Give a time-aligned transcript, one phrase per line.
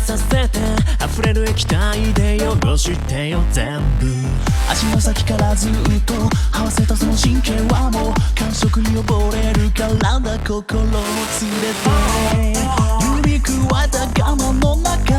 [0.00, 0.58] させて
[0.98, 3.40] あふれる液体で汚してよ。
[3.52, 4.06] 全部。
[4.68, 5.72] 足の先からずっ
[6.04, 6.14] と
[6.52, 11.70] 合わせたその神経はもう感触に溺れるからだ心を連れ
[12.52, 12.58] て。
[13.28, 15.14] 指くわえた我慢の中。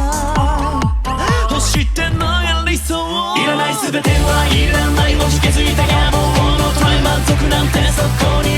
[1.49, 2.95] 欲してない理想
[3.37, 5.15] いらない全てはいらない。
[5.15, 6.17] もじけづいた野望
[6.57, 8.50] のトライ満足なんてそこに。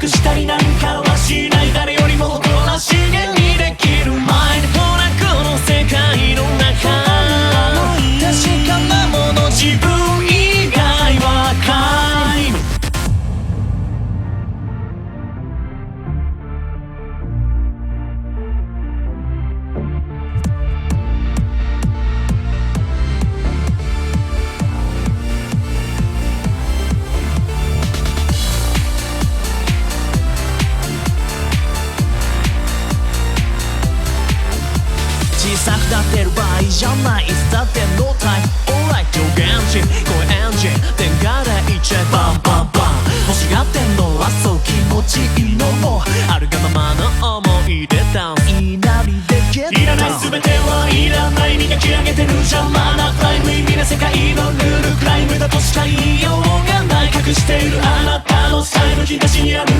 [0.00, 1.57] 隠したりなんかはしない
[35.48, 37.24] 小さくなってる場合じゃない。
[37.24, 41.78] いつだって No time Alright 上限値声エンジン電化でい。
[41.78, 42.92] っちゃえバンバンバン
[43.26, 45.64] 欲しがってんのはそう気持ちいいの。
[45.80, 50.20] もあるがままの思い出ダウンいなりでゲットいらない。
[50.20, 51.56] 全てはいらない。
[51.56, 52.34] 磨き上げてる。
[52.44, 57.80] 邪魔なクライム意味な世界のルールクライムだとしか言いようがない隠している。
[57.80, 59.72] あなたのスタイル引き出しにある。